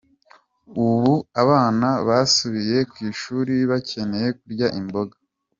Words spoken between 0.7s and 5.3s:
Ubu abana basubiye ku ishuri bakeneye kurya imboga.